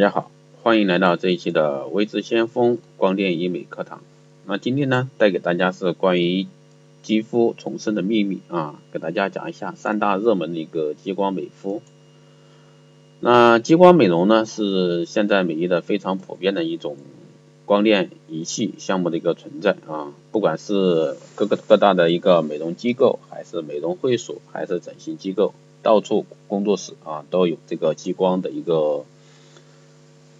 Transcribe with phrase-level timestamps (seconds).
[0.00, 0.30] 大家好，
[0.62, 4.00] 欢迎来到这一期的微知先锋光电医美课堂。
[4.46, 6.46] 那今天呢，带给大家是关于
[7.02, 11.82] 肌肤重生的秘密啊，给大家讲一下三大热门的一个激光美肤。
[13.20, 16.96] 那激光美容呢，是现在美丽的非常普遍的一种
[17.66, 29.04] 光电仪器项目的一个存在啊，不管是各个各大的一个美容机构，还是美容会所，还是整形机构，到处工作室啊，都有这个激光的一个。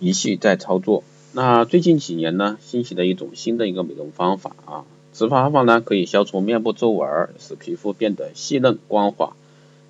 [0.00, 1.04] 仪器在操作。
[1.32, 9.34] 那最近几年呢，兴起的一种新的一个美容方法啊，此方法呢可以消除面部皱纹，使皮肤变得细嫩光滑，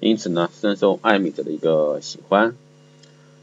[0.00, 2.54] 因此呢深受爱美者的一个喜欢。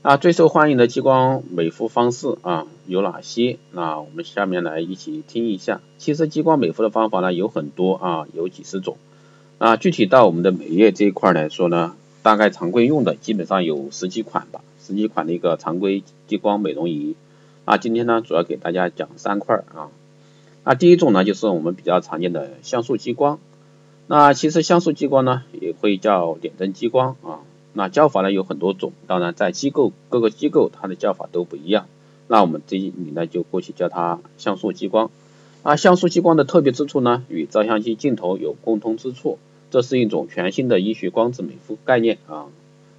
[0.04, 3.58] 那最受欢迎的激光美肤方式啊有哪些？
[3.72, 5.82] 那我们下面来一起听一下。
[5.98, 8.98] 其实激光美肤的方法呢有很多啊，有几十种。
[9.58, 14.62] 那具体到我们的美业这一块来说呢，大概常规用的基本上有十几款吧。
[14.86, 17.16] 十几款的一个常规激光美容仪，
[17.66, 19.90] 啊，今天呢主要给大家讲三块啊。
[20.64, 23.40] 那第一种呢就是我们比较常见的像素激光，
[24.06, 27.40] 那其实像素激光呢也会叫点阵激光啊。
[27.74, 31.88] 那叫法呢有很多种，当然在机构各个机构它的叫法都不一样。
[32.28, 35.10] 那我们这里呢就过去叫它像素激光。
[35.64, 39.40] 那像素激光的特别之处呢与照相机镜头有共通之处，
[39.72, 42.46] 这是一种全新的医学光子美肤概念啊。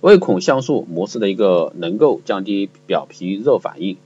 [0.06, 3.96] 微孔像素模式的一个能够降低表皮热反应，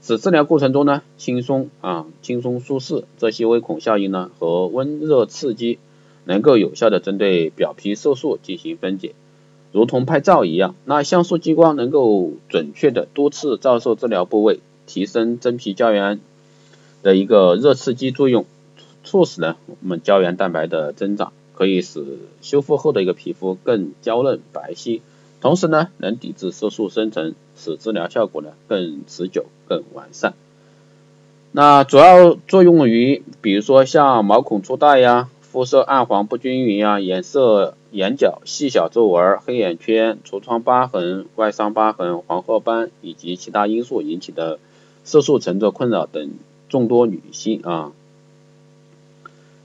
[0.00, 3.02] 使治疗过程中呢轻松啊轻松舒适。
[3.18, 5.80] 这些微孔效应呢和温热刺激
[6.26, 9.16] 能够有效的针对表皮色素进行分解，
[9.72, 10.76] 如同拍照一样。
[10.84, 16.20] 那像素激光能够准确的多次照射治疗部位，提升真皮胶原
[17.02, 18.46] 的一个热刺激作用，
[19.02, 22.04] 促使呢我们胶原蛋白的增长，可以使
[22.42, 25.00] 修复后的一个皮肤更娇嫩白皙。
[25.40, 30.34] 同时呢，能抵制色素生成，使治疗效果呢更持久、更完善。
[31.52, 44.58] 那主要作用于，比如说像毛孔粗大呀、肤色暗黄不均匀呀、颜色、眼角细小皱纹、黑眼圈、痤疮疤痕、外伤疤痕、黄褐斑以及其他因素引起的
[45.04, 46.32] 色素沉着困扰等
[46.68, 47.92] 众多女性啊。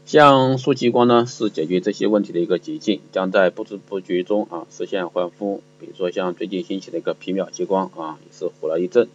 [0.05, 5.61] 像素激光呢，是解决这些问题的一个捷径，将在不知不觉中啊实现焕肤。
[5.79, 9.07] 比如说像最近兴起的一个皮秒激光啊，也是火了一阵。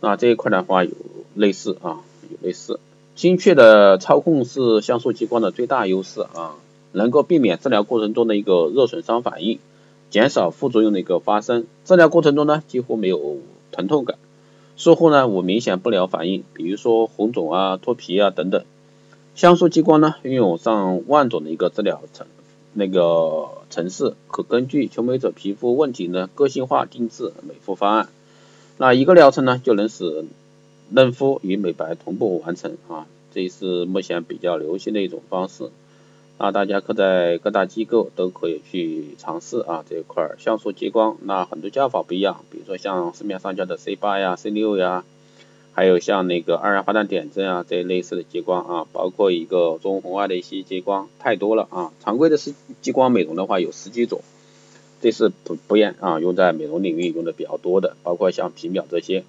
[0.00, 0.92] 那这一块的话有
[1.34, 2.00] 类似啊，
[2.30, 2.78] 有类似。
[3.14, 6.56] 精确的操控是像素激光的最大优势啊，
[6.92, 9.58] 能够避免治疗过程中的一个热损伤反应，
[10.10, 11.66] 减少副作用的一个发生。
[11.86, 13.38] 治疗过程中呢，几乎没有
[13.72, 14.18] 疼痛感，
[14.76, 18.64] 术后呢无明显不良反应，比如说红肿啊、脱皮啊等等。
[19.34, 22.26] 像素激光呢，拥有上万种的一个治疗程
[22.74, 28.08] 那个程式，可根据求美者皮肤问题呢，个性化定制美肤方案。
[28.76, 30.24] 那一个疗程呢，就能使
[30.90, 35.70] 嫩肤与美白同步完成啊，这是目前比较流行的一种方式。
[36.38, 41.16] 那大家可在各大机构都可以去尝试啊这一块像素激光。
[41.22, 45.04] 那很多叫法不一样，比如说像市面上叫的 C 八呀、C 六呀。
[45.72, 51.92] 还有像那个二氧化碳点阵啊，这类似的激光啊，包括一个中红外的一些激光，太多了啊。
[52.00, 54.20] 常规的是激光美容的话有十几种，
[55.00, 59.24] 这是不不验啊，用在美容领域用的比较多的，包括像皮秒这些。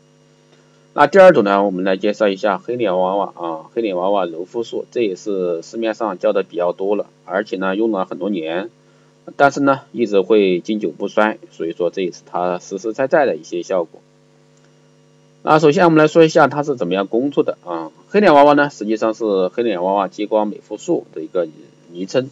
[0.93, 8.69] 那第二种呢，我们来介绍一下黑脸娃娃啊，黑脸娃娃柔肤术，这也是市面上教的比较多了，而且呢用了很多年，
[9.37, 14.01] 但是呢一直会经久不衰，所以说这也是它实实在在的一些效果。
[15.43, 17.89] 那首先我们来说一下它是怎么样工作的啊？
[18.09, 21.47] 黑脸娃娃呢，实际上是黑脸娃娃激光美肤术的一个
[21.91, 22.29] 昵称，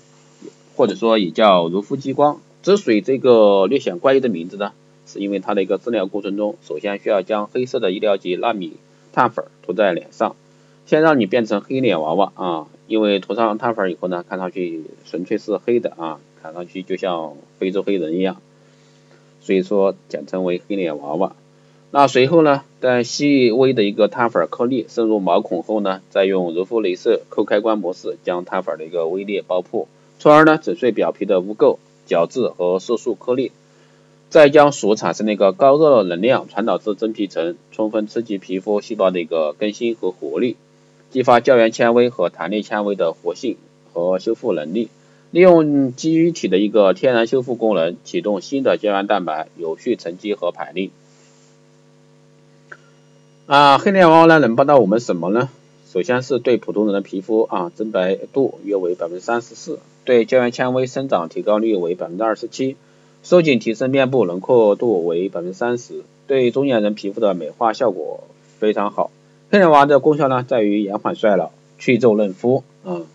[0.75, 2.39] 或者说也叫柔肤激光。
[2.61, 4.73] 之所以这个略显怪异的名字呢，
[5.07, 8.73] 是因为它的一个治疗过程中，首先需要将黑色的医疗级纳米
[9.11, 10.35] 碳粉涂在脸上，
[10.85, 12.67] 先让你变成黑脸娃娃啊。
[12.85, 18.37] 因为涂上碳粉以后呢，看上去纯粹是黑的啊，看上去就像非洲黑人一样，
[19.41, 21.35] 所以说简称为黑脸娃娃。
[21.91, 29.87] 那随后呢，在细微的一个碳粉颗粒渗入毛孔后呢，再用柔肤镭射扣开关模式将碳粉的一个微粒爆破，
[30.19, 33.51] 从而呢粉碎表皮的污垢、角质和色素颗粒，
[34.29, 40.57] 再将所产生的一个高热能量传导至真皮层，充分刺激皮肤细胞的一个更新和活力，
[41.09, 43.57] 激发胶原纤维和弹力纤维的活性
[43.91, 44.89] 和修复能力，
[45.31, 50.91] 利用基于体的一个天然修复功能，启动新的胶原蛋白有序沉积和排列。
[53.49, 55.49] 啊，黑脸娃娃呢能帮到我们什么呢？
[55.91, 62.75] 首先是对普通人的皮肤啊增白度约为百分之三十四，对胶原纤维生长提高率为百分之二十七，
[63.23, 68.25] 收紧提升面部轮廓度为百分之三十，对中年人皮肤的美化效果
[68.59, 69.09] 非常好。
[69.49, 71.49] 黑脸娃的功效呢，在于延缓衰老、
[71.79, 73.07] 去皱嫩肤，嗯，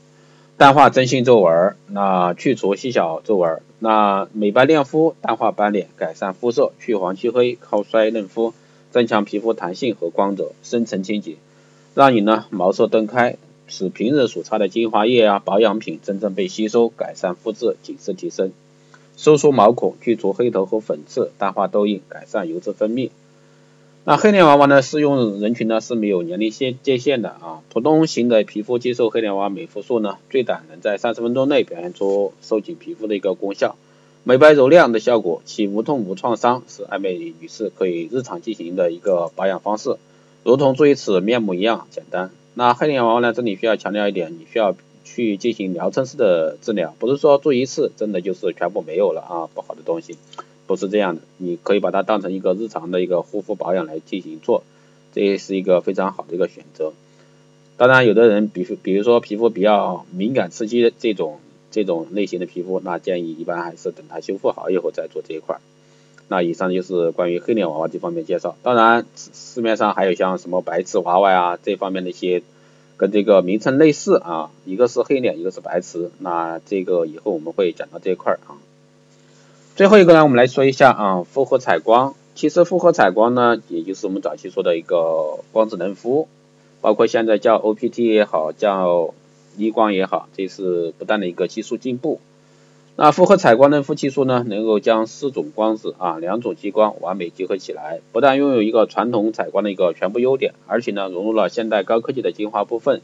[0.56, 8.52] 淡化真性皱纹，那去除细小皱纹，那美白亮肤，淡化斑点，改善肤色，去黄去黑，抗衰嫩肤，
[8.94, 11.34] 增强皮肤弹性和光泽，深层清洁，
[11.96, 13.36] 让你呢毛色灯开，
[13.66, 18.52] 使平日所擦的精华液啊、保养品真正被吸收，改善肤质，紧致提升。
[19.16, 23.10] 收缩毛孔，去除黑头和粉刺，淡化痘印，改善油脂分泌。
[24.04, 27.62] 那黑莲娃娃呢，适用人群呢是没有年龄限界限的啊。
[27.70, 33.74] 普通型的皮肤接受黑莲娃美肤素呢，最短能在三十分钟内表现出收紧皮肤的一个功效，
[34.24, 39.96] 美白柔亮的效果，其无痛无创伤，是爱美女士可以日常进行的一个保养方式，
[40.42, 42.30] 如同做一次面膜一样简单。
[42.54, 44.74] 那黑脸娃娃呢，这里需要强调一点，你需要。
[45.06, 50.16] 去进行疗程式的治疗，不是说做一次真的就是全部没有了啊，不好的东西，
[50.66, 54.64] 不是这样的，你可以把它当成一个日常的一个护肤保养来进行做，
[55.12, 56.94] 这也是一个非常好的一个选择。
[57.76, 61.38] 当然，有的人，比如比如说皮肤比较敏感刺激的这种
[61.74, 65.58] 这种类型的皮肤，那建议一般还是等它修复好以后再做这一块。
[66.28, 72.42] 那以上就是关于黑脸娃娃这方面介绍，当然市面上还有像什么白瓷娃娃啊这方面的一些。
[72.96, 78.54] 跟这个名称类似啊，一个是黑脸，一个是白瓷，那这个以后我们会讲到这一块啊。
[79.74, 82.14] 最后一个呢，我们来说一下啊，复合彩光。
[82.36, 86.28] 其实复合彩光呢，也就是我们早期说的一个光子嫩肤，
[86.80, 89.12] 包括现在叫 OPT 也好，叫
[89.56, 92.20] 逆光也好，这是不断的一个技术进步。
[92.96, 103.02] 那复合彩光嫩肤技术呢，能够将四种光子啊，两种激光完美结合起来，不但拥有一个传统彩光的一个全部优点，而且呢，融入了现代高科技的精华部分。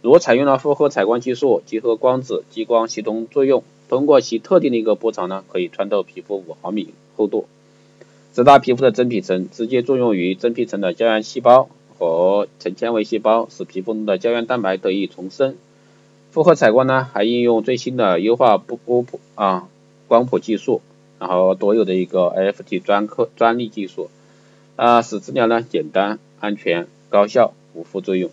[0.00, 7.46] 如果采用了复合彩光技术，结合光子激光协同作用，通过其特定的一个波长呢，可以穿透皮肤五毫米厚度，
[8.32, 15.56] 直达皮肤的真皮层，直接作用于真皮层的胶原细胞和成纤维细胞，使皮肤中的胶原蛋白得以重生。
[16.32, 19.68] 复合彩光呢，还应用最新的优化波波谱啊
[20.08, 20.80] 光谱技术，
[21.18, 24.08] 然后多有的一个 FT 专科专利技术
[24.76, 28.30] 啊，使治疗呢简单、安全、高效、无副作用。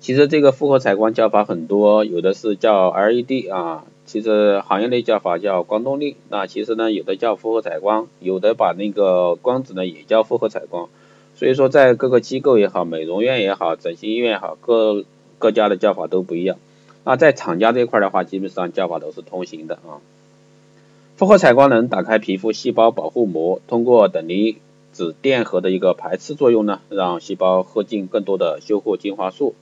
[0.00, 6.16] 其实这个复合彩光叫法很多，有的是叫 LED 啊，其实行业内叫法叫光动力。
[6.28, 10.90] 那其实呢，有的叫复合彩光，有的把那个光子呢也叫复合彩光。
[11.36, 15.04] 所以说，在各个机构也好，美容院也好，整形医院也好，各
[15.38, 16.58] 各家的叫法都不一样，
[17.04, 20.02] 那在厂家这一块的话，基本上叫法都是通行的啊。
[21.16, 24.58] 复合彩光能打开皮肤细胞保护膜，通过等离
[24.92, 29.54] 子电荷的一个排斥作用呢，让细胞喝进更多的修护精华素，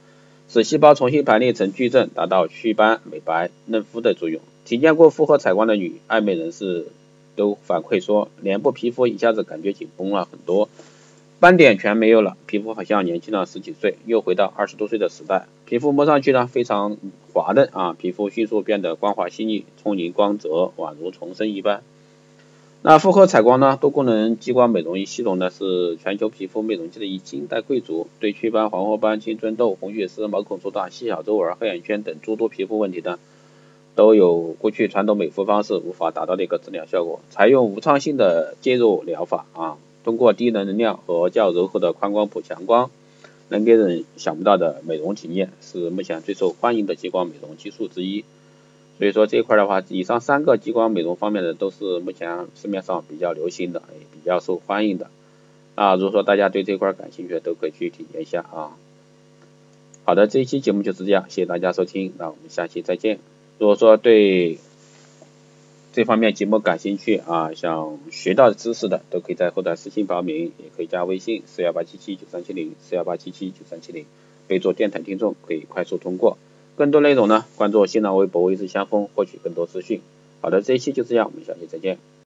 [0.48, 4.40] 使细胞重新排列成矩阵，达到祛斑、美白、嫩肤的作用。
[4.64, 6.88] 体验过复合彩光的女爱美人士
[7.36, 10.68] 都反馈说，脸部皮肤一下子感觉紧绷了很多。
[11.38, 15.46] 斑点全没有了，皮肤好像年轻了十几岁，又回到二十多岁的时代。
[15.66, 16.96] 皮肤摸上去呢非常
[17.34, 21.82] 滑嫩啊，皮肤迅速变得光滑细腻、充盈光泽，宛如重生一般。
[22.80, 33.18] 那复合采光呢，多功能激光美容仪系统呢是全球皮肤美容界的一金代贵族，对祛斑、黄褐斑、青春痘、红血丝、毛孔粗大、细小皱纹、黑眼圈等诸多皮肤问题呢，
[33.94, 37.20] 都有过去传统美肤方式无法达到的一个治疗效果。
[37.28, 39.76] 采用无创性的介入疗法啊。
[40.06, 42.92] 通过低能量和较柔和的宽光谱强光，
[43.48, 48.24] 能给人想不到的美容体验，是目前最受欢迎的激光美容技术之一。
[48.98, 55.10] 所以说这块的话，以上三个激光美容方面的都是目前市面上比较流行的，也比较受欢迎的。
[55.74, 58.76] 啊，如果说大家对这块感兴趣，都可以去体验一下啊。
[60.04, 63.18] 好的，这一期节目就是这样，谢谢大家收听，那我们下期再见。
[63.58, 64.58] 如果说对
[65.96, 74.04] 这方面节目感兴趣啊，想学到知识的都可以在后台私信报名，也可以加微信四幺八七七九三七零四幺八七七九三七零，
[74.46, 76.36] 备注电台听众可以快速通过。
[76.76, 80.02] 更多内容呢，关注新浪微博微之相锋获取更多资讯。
[80.42, 81.96] 好的，这一期就这样，我们下期再见。